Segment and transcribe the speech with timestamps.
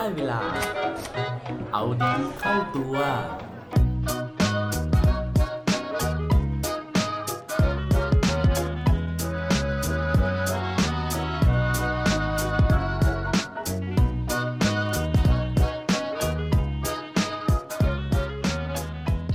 [0.00, 0.42] ได้เวลา
[1.72, 2.98] เอาดีเข้าตัว ถ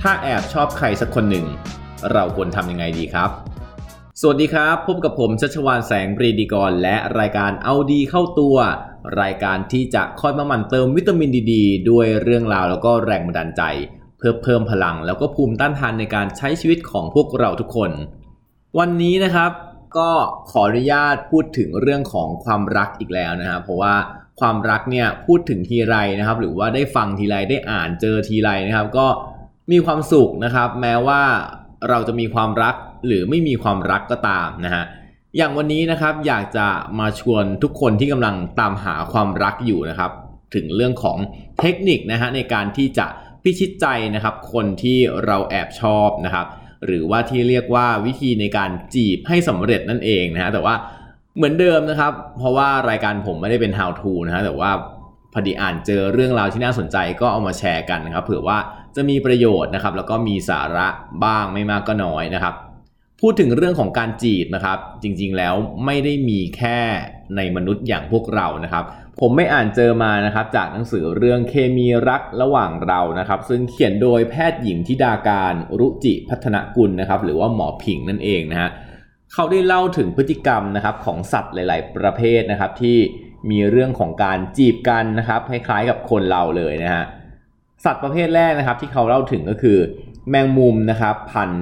[0.04, 1.46] ้าแอบชอบใครสักคนหนึ่ง
[2.12, 3.30] เราควรทำยังไงดีครับ
[4.28, 8.56] วัสดีครับ พบกับผมชัชวานแสงปรีดีกร และรายการเอาดีเข้าตัว
[9.22, 11.54] รายการที่จะคอยมาหมั่นเติมวิตามินดีด
[11.90, 13.62] ด้วยเรื่องราวแล้วก็แรงบันดาลใจ
[14.18, 17.90] เพื่อเพิ่มพลังแล้วก็ภูมิต้านทานในการใช้ชีวิตของพวกเราทุกคน
[18.78, 19.50] วันนี้นะครับ
[19.98, 20.10] ก็
[20.50, 23.94] ขออนุญาตพูดถึงเรื่องของความรักอีกแล้วนะครับเพราะว่า
[24.40, 29.06] ความรักเนี่ยพูดถึงทีไรนะครับ หรือว่าได้ฟังทีไรได้อ่านเจอทีไรนะครับ ก็
[29.72, 31.22] มีความสุขนะครับ แม้ว่า
[31.88, 32.74] เราจะมีความรัก
[33.06, 34.84] หรือไม่มีความรักก็ตามนะฮะ
[35.36, 36.66] อย่างวันนี้นะครับอยากจะ
[36.98, 40.10] มาชวนทุกคนที่กำลังตามหาความรักอยู่นะครับ
[40.54, 41.18] ถึงเรื่องของ
[41.60, 43.06] เทคนิคนะฮะในการที่จะ
[43.42, 46.46] พิชิตใจนะครับ คนที่เราแอบชอบนะครับ
[46.86, 50.74] หรือว่าที่เรียกว่าวิธีในการจีบให้สำเร็จนั่นเองนะฮะแต่ว่า
[51.36, 54.70] เหมือนเดิมนะครับ เพราะว่ารายการผมไม่ได้เป็น how to นะฮะแต่ว่า
[55.32, 58.58] พอดีอ่านเจอเรื่องราวที่น่าสนใจก็เอามาแชร์กันนะครับเผื่อว่า
[58.96, 60.88] จะมีประโยชน์นะครับ แล้วก็มีสาระ
[61.24, 62.54] บ้างไม่มากก็น้อยนะครับ
[63.20, 65.54] พูดถึงเรื่องของการจีบนะครับ จริงๆแล้ว
[65.84, 66.78] ไม่ได้มีแค่
[67.36, 68.84] ในมนุษย์อย่างพวกเรานะครับ
[69.20, 78.70] ผมไม่อ่านเจอมานะครับจากหนังสือเรื่องเคมีรักระหว่างเรานะครับ ซึ่งเขียนโดยแพทย์หญิงธิดาการรุจิพัฒนกุลนะครับ หรือว่าหมอผิงนั่นเองนะฮะ
[79.32, 82.98] เขาได้เล่าถึงพฤติกรรมนะครับของสัตว์หลาย ๆ ประเภทนะครับ ที่
[83.50, 87.04] มีเรื่องของการจีบกันนะครับคล้ายๆกับคนเราเลยนะฮะ
[87.84, 89.78] สัตว์ประเภทแรกนะครับ ที่เขาเล่าถึงก็คือ
[90.30, 91.54] แมงมุมนะครับ พันธ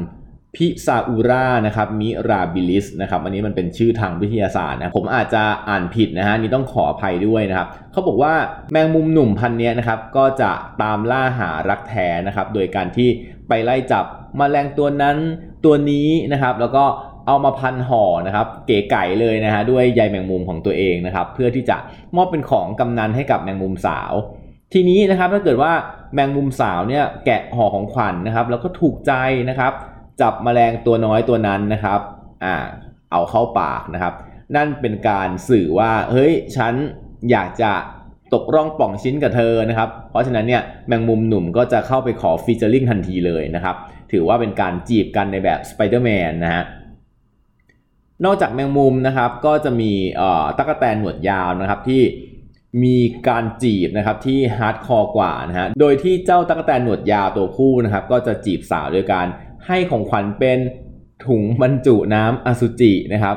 [0.57, 8.35] พิซาอูรานะครับมิราบิลิสนะครับอันนี้มันเป็นชื่อทางวิทยาศาสตร์นะผมอาจจะอ่านผิดนะฮะนี่ต้องขออภัยด้วยนะครับเขาบอกว่า
[8.73, 10.51] แมงมุมหนุ่มพันนี้นะครับก็จะ
[10.83, 13.09] ตามล่าหารักแท้นะครับโดยการที่
[13.49, 14.05] ไปไล่จับ
[14.41, 15.17] มแมลงตัวนั้น
[15.65, 16.85] ตัวนี้นะครับแล้วก็
[17.27, 21.77] เอามาพันห่อนะครับเก๋ไก่เลยนะฮะด้วยใยแมงมุมของตัวเองนะครับเพื่อที่จะ
[22.17, 24.13] มอบเป็นของกำนันให้กับแมงมุมสาว
[24.73, 25.73] ทีนี้นะครับถ้าเกิดว่า
[26.15, 29.13] แมงมุมสาวเนี่ยแกะห่อของขวัญนนะครับแล้วก็ถูกใจ
[29.51, 29.73] นะครับ
[30.21, 32.01] จับมแมลงตัวน้อยตัวนั้นนะครับ
[32.45, 32.55] อ่า
[33.13, 34.15] เอาเข้าปากนะครับ
[34.57, 36.75] นั่นเป็นการสื่อว่าเฮ้ยฉัน
[37.31, 37.73] อยากจะ
[38.35, 43.77] ตกร่องป่องชิ้นกับเธอนะครับ เพราะฉะนั้นเนี่ยแมงมุมหนุ่มก็จะเข้าไปขอฟีเจอริงทันทีเลยนะครับ
[44.13, 46.65] ถือว่าเป็นการจีบกันในแบบสไปเดอร์แมนนะฮะ
[48.25, 49.93] นอกจากแมงมุมนะครับก็จะมี
[50.59, 52.03] ตั๊กแตนหนวดยาวนะครับที่
[52.83, 52.97] มี
[53.29, 59.27] การจีบนะครับที่ hardcore กว่านะฮะ โดยที่เจ้าตั๊กแตนหนวดยาวตัวผู้นะครับก็จะจีบสาวโดยการ
[59.67, 60.59] ให้ของขวัญเป็น
[61.27, 63.37] ถุงบรรจุน้ำอสุจินะครับ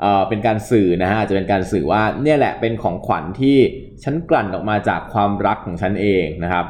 [0.00, 3.56] เอ่อเป็นการสื่อนะฮะอาจจะเป็นการสื่อว่าเนี่ยแหละเป็นของขวัญที่
[4.04, 6.66] ฉันกลั่นออกมาจากความรักของฉันเองนะครับ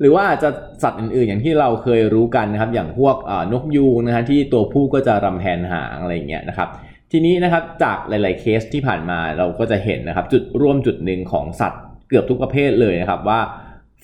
[0.00, 0.48] หรือว่าอาจจะ
[0.82, 3.16] สัตว์อื่นๆ อย่างที่เราเคยรู้กันนะครับ อย่างพวก
[3.52, 6.68] นกยูงนะฮะที่ตัวผู้ก็จะรำแผนหางอะไรเงี้ยนะครับ
[7.12, 13.40] ทีนี้นะครับจากหลาย ๆเคสที่ผ่านมาเราก็จะเห็นนะครับจุดร่วมจุดหนึ่งของสัตว์เกือบทุกประเภทเลยนะครับว่า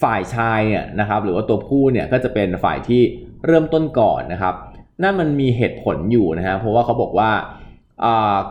[0.02, 3.02] ฝ่ายชายเนี่ยนะครับหรือว่าตัวผู้เนี่ยก็จะเป็นฝ่ายที่
[3.46, 4.54] เริ่มต้นก่อนนะครับ
[5.02, 7.30] นั่นมันมีเหตุผลอยู่นะฮะเพราะว่าเขาบอกว่า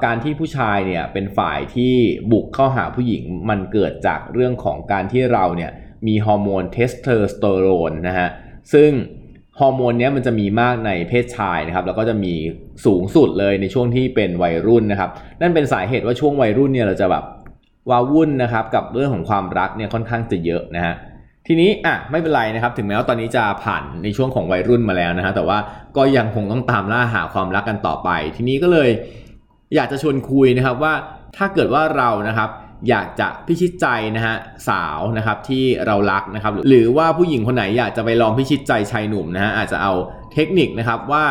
[0.05, 1.93] การที่ผู้ชายเนี่ยเป็นฝ่ายที่
[2.31, 5.71] บุกเข้าหาผู้หญิงมันเกิดจากเรื่องของการที่เราเนี่ย
[6.07, 8.27] มีฮอร์โมนเทสโทสเตอโรนนะฮะ
[8.73, 8.91] ซึ่ง
[9.59, 12.33] ฮอร์โมนนี้มันจะมีมากในเพศชายนะครับแล้วก็จะมี
[12.85, 15.09] สูงสุดเลยในช่วงที่เป็นวัยรุ่นนะครับ
[15.41, 17.23] นั่นเป็นสาเหตุว่าช่วงวัยรุ่นเนี่ยเราจะแบบ
[17.89, 20.95] ว้าวุ่นนะครับกับเรื่องของความรักเนี่ยค่อนข้างจะเยอะนะฮะ
[21.47, 25.57] ทีนี้อะไม่เป็นไรนะครับ ถึงแม้ว่าตอนนี้จะผ่านในช่วงของวัยรุ่นมาแล้วนะฮะแต่ว่า
[25.97, 28.89] ก็ยังคงต้องตามล่าหาความรักกันต่อไป ทีนี้ก็เลย
[29.75, 30.93] อยากจะชวนคุยนะครับว่า
[31.37, 32.49] ถ้าเกิดว่าเรานะครับ
[32.89, 34.35] อยากจะพิชิตใจนะฮะ
[34.69, 39.93] สาวนะครับที่เรารักนะครับหรือว่าผู้หญิงคนไหนอยากจะไปลองพิชิตใจชายหนุ่มนะฮะอาจจะเอา
[40.33, 41.25] เทคนิคนะครับว่า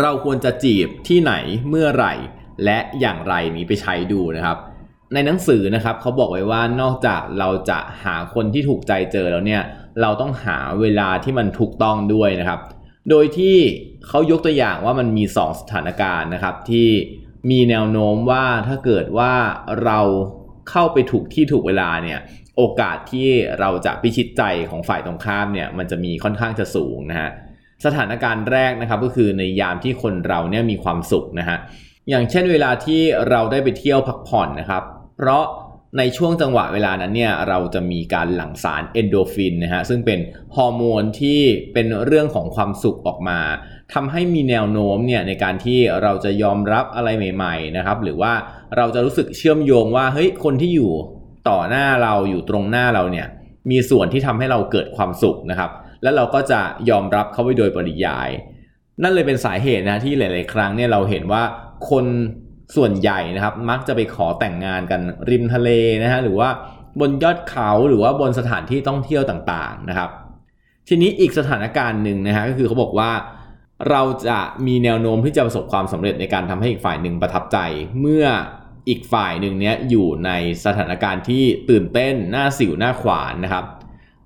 [0.00, 1.32] เราควรจะจีบที่ไหน
[1.68, 2.14] เมื่อไหร่
[2.64, 4.58] และอย่างไรนี้ไปใช้ดูนะครับ
[5.14, 9.62] ในหนังสือนะครับเขาบอกไว้ว่านอกจากเราจะหาคนที่ถูกใจเจอแล้วเนี่ย
[10.00, 12.60] เราต้องหาเวลาที่มันถูกต้องด้วยนะครับ
[13.10, 13.56] โดยที่
[14.06, 16.88] เขายกตัวอย่างว่ามันมี 2 สถานการณ์นะครับที่
[17.50, 19.32] มีแนวโน้มว่าถ้าเกิดว่า
[19.84, 20.00] เรา
[20.70, 22.20] เข้าไปถูกที่ถูกเวลาเนี่ย
[22.56, 23.28] โอกาสที่
[23.60, 27.30] เราจะพิชิตใจของฝ่ายตรงข้ามเนี่ยมันจะมีค่อนข้างจะสูงนะฮะ
[27.84, 31.58] สถานการณ์แรกนะครับก็คือในยามที่คนเราเนี่ยมีความสุขนะฮะ
[32.08, 34.82] อย่างเช่นเวลาที่เราได้ไปเที่ยวพักผ่อนนะครับ
[35.16, 35.44] เพราะ
[35.98, 40.18] ในช่วงจังหวะเวลานั้นเนี่ยเราจะมีการหลั่งสารเอนโดฟินนะฮะซึ่งเป็น
[40.56, 41.40] ฮอร์โมนที่
[41.72, 43.40] เป็นเรื่องของความสุขออกมา
[43.94, 48.32] ทำให้มีแนวโน้มเนี่ยในการที่เราจะยอมรับอะไรใหม่ๆนะครับหรือว่า
[48.76, 50.92] เราจะรู้สึกเชื่อมโยงว่าเฮ้ยคนที่อยู่
[51.48, 53.26] ต่อหน้าเราอยู่ตรงหน้าเราเนี่ย
[53.70, 55.70] มีส่วนที่ทำให้เราเกิดความสุขนะครับ
[56.02, 56.60] แล้วเราก็จะ
[56.90, 58.28] ยอมรับเขาไปโดยปริยาย
[59.02, 61.42] นั่นเลยเป็นสาเหตุนะที่หลาย ๆ ครั้งเนี่ยเราเห็นว่า
[61.90, 62.04] คน
[62.76, 65.00] ส่วนใหญ่นะครับ มักจะไปขอแต่งงานกัน
[65.30, 65.70] ริมทะเล
[66.02, 66.48] นะฮะหรือว่า
[67.00, 70.10] บนยอดเขาหรือว่าบนสถานที่ท่องเที่ยวต่างๆนะครับ
[70.88, 73.10] ทีนี้อีกสถานการณ์หนึ่งนะฮะก็คือเขาบอกว่า
[73.90, 77.58] เราจะมีแนวโน้มที่จะประสบความสำเร็จในการทำให้อีกฝ่ายหนึ่งประทับใจ
[78.00, 78.24] เมื่อ
[78.88, 80.30] อีกฝ่ายหนึ่งเนี้ยอยู่ใน
[80.64, 83.64] สถานการณ์ที่ตื่นเต้นหน้าสิวหน้าขวานนะครับ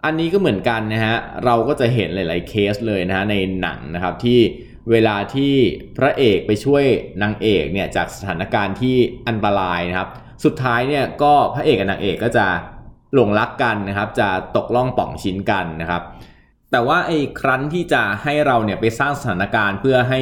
[0.04, 4.38] อันนี้ก็เหมือนกันนะฮะเราก็จะเห็นหลาย ๆเคสเลยนะฮะในหนังนะครับที่
[4.90, 5.54] เวลาที่
[5.96, 6.84] พระเอกไปช่วย
[7.22, 8.96] นางเอกเนี่ยจากสถานการณ์ที่
[9.28, 10.08] อันตรายนะครับ
[10.44, 12.46] สุดท้ายเนี่ยก็พระเอกกับนางเอกก็จะ
[13.14, 16.02] หลงรักกันนะครับ จะตกล่องป่องชิ้นกันนะครับ
[16.70, 20.20] แต่ว่าไอ้ครั้นที่จะให้เราเนี่ยไปสร้างสถานการณ์เพื่อให้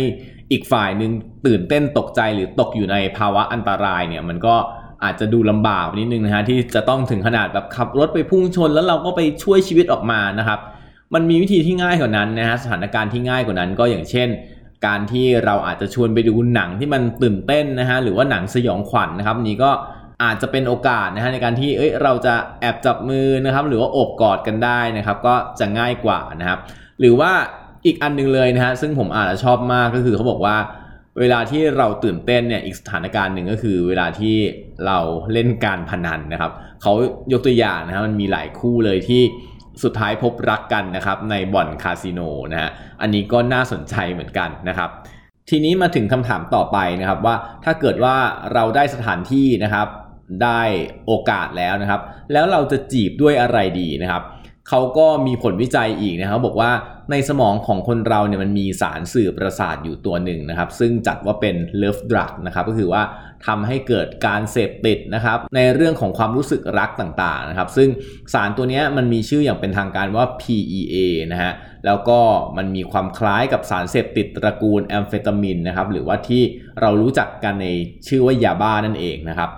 [0.53, 1.11] อีกฝ่ายหนึ่ง
[1.47, 4.57] ตื่นเต้นตกใจหรือตกอยู่ในภาวะอันตรายเนี่ยมันก็
[5.05, 10.61] อาจจะดูลำบากนิดนึงนะฮะที่จะต้องถึงขนาดแบบขับรถไปพุ่งชนแล้วเราก็ไปช่วยชีวิตออกมานะครับ
[11.15, 14.29] มันมีวิธีที่ง่ายกว่านั้นนะฮะสถานการณ์ที่ง่ายกว่านั้นก็อย่างเช่น
[14.87, 19.71] การที่เราอาจจะชวนไปดูหนังที่มันตื่นเต้นนะฮะหรือว่าหนังสยองขวัญนนะครับนี่ก็
[20.23, 26.59] อาจจะเป็นโอกาสนะฮะในการที่เอ้ยเราจะแอบจับมือนะครับหรือว่าโอบกอดกันได้นะครับก็จะง่ายกว่านะครับ
[27.01, 27.33] หรือว่า
[27.87, 30.57] อีกอันหนึงเลยนะฮะซึ่งผมอาจจะชอบมากก็คือเขาบอกว่า
[31.21, 34.37] เวลาที่เราตื่นเต้นเนี่ยอีกสถานการณ์หนึ่งก็คือ เวลาที่
[34.87, 34.99] เรา
[35.33, 36.93] เล่นการพนันนะครับเขา
[37.33, 39.23] ยกตัวอย่างนะฮะมันมีหลายคู่เลยที่
[39.83, 42.21] สุดท้ายพบรักกันนะครับในบ่อนคาสิโน
[42.53, 42.71] นะฮะ
[43.01, 44.91] อันนี้ก็น่าสนใจเหมือนกันนะครับ
[45.51, 47.35] ทีนี้มาถึงคำถามต่อไปนะครับว่า
[47.65, 48.17] ถ้าเกิดว่า
[48.55, 49.89] เราได้สถานที่นะครับ
[50.43, 50.63] ได้
[51.07, 52.01] โอกาสแล้วนะครับ
[52.33, 54.23] แล้วเราจะจีบด้วยอะไรดีนะครับ
[54.69, 56.71] เขาก็มีผลวิจัยอีกนะครับ บอกว่า
[57.11, 63.03] ในสมองของคนเราเนี่ยมันมีสารสื่อประสาทอยู่ตัวหนึ่งนะครับ ซึ่งจัดว่าเป็น love drug นะครับ ก็คือว่า
[63.47, 67.89] ทำให้เกิดการเสพติดนะครับ ในเรื่องของความรู้สึกรักต่างๆนะครับ ซึ่ง
[68.33, 70.95] สารตัวนี้มันมีชื่ออย่างเป็นทางการว่า PEA
[71.33, 71.53] นะฮะ
[71.87, 72.19] แล้วก็
[72.57, 76.43] มันมีความคล้ายกับสารเสพติดตระกูลแอมเฟตามินนะครับ หรือว่าที่
[76.81, 77.67] เรารู้จักกันใน
[78.09, 79.51] ชื่อว่ายาบ้านั่นเองนะครับ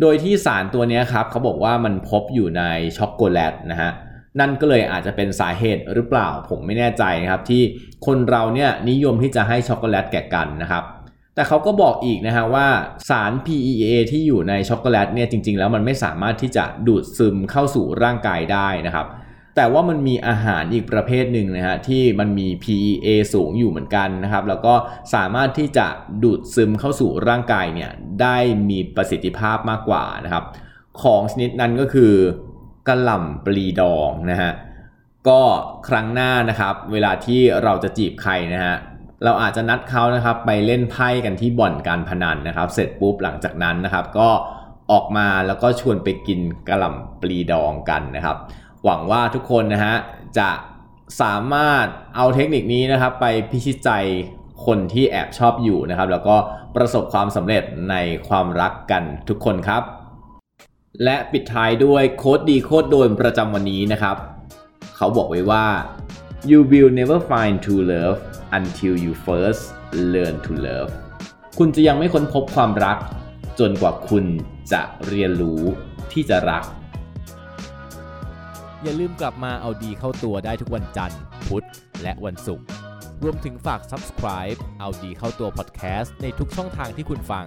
[0.00, 2.62] โดยที่สารตัวนี้ครับเขาบอกว่ามันพบอยู่ใน
[2.98, 3.90] ช็อกโกแลตนะฮะ
[4.40, 7.62] นั่นก็เลยอาจจะเป็นสาเหตุหรือเปล่าผมไม่แน่ใจนะครับที่
[8.06, 10.84] คนเราเนี่ยนิยมที่จะให้ช็อกโกแลตแก่กันนะครับ
[11.34, 12.66] แต่เขาก็บอกอีกนะฮะว่า
[13.08, 19.06] สาร PEA ที่อยู่ในช็อกโกแลตเนี่ยจริง ๆ แล้วมันไม่สามารถที่จะดูดซึมเข้าสู่ร่างกายได้นะครับ
[19.56, 24.74] แต่ว่ามันมีอาหารอีกประเภทหนึ่งนะฮะที่มันมี PEA สูงอยู่เหมือนกันนะครับ แล้วก็
[25.14, 25.86] สามารถที่จะ
[26.22, 27.90] ดูดซึมเข้าสู่ร่างกายเนี่ย
[28.20, 28.36] ได้
[28.68, 30.44] มีประสิทธิภาพมากกว่านะครับ
[31.02, 32.12] ของชนิดนั้นก็คือ
[32.88, 34.52] กระหล่ำปลีดองนะฮะ
[35.28, 35.40] ก็
[35.88, 38.76] ครั้งหน้านะครับ เวลาที่เราจะจีบใครนะฮะ
[39.24, 44.28] เราอาจจะนัดเขานะครับไปเล่นไพ่กันที่บ่อนการพนันนะครับ เสร็จปุ๊บหลังจากนั้นนะครับ ก็
[44.92, 48.36] ออกมาแล้วก็ชวนไปกินกระหล่ำปลีดองกันนะครับ
[48.84, 49.94] หวังว่าทุกคนนะฮะ
[50.38, 50.50] จะ
[51.20, 51.86] สามารถ
[52.16, 53.90] เอาเทคนิคนี้นะครับ ไปพิชิตใจ
[54.66, 56.36] คนที่แอบชอบอยู่นะครับ แล้วก็
[56.76, 57.94] ประสบความสำเร็จใน
[58.28, 59.82] ความรักกันทุกคนครับ
[61.04, 64.16] และปิดท้ายด้วยโค้ดดีโค้ดโดนประจำวันนี้นะครับ
[64.96, 65.66] เขาบอกไว้ว่า
[66.50, 68.18] you will never find true love
[68.58, 69.62] until you first
[70.12, 70.90] learn to love
[71.58, 72.98] คุณจะยังไม่ค้นพบความรัก
[73.58, 74.24] จนกว่าคุณ
[74.72, 75.62] จะเรียนรู้
[76.12, 76.64] ที่จะรัก
[78.82, 81.66] อย่าลืมกลับมาเอาดีเข้าตัวได้ทุกวันจันทร์ พุธ
[82.02, 82.66] และวันศุกร์
[83.22, 87.46] รวมถึงฝาก subscribe เอาดีเข้าตัว podcast ในทุกช่องทางที่คุณฟัง